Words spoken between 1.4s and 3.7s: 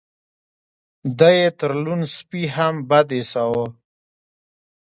يې تر لوند سپي هم بد ايساوه.